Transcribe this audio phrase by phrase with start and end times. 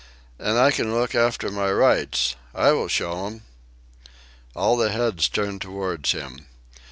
[0.39, 2.35] And I can look after my rights!
[2.55, 3.43] I will show 'em!"
[4.55, 6.47] All the heads turned towards him.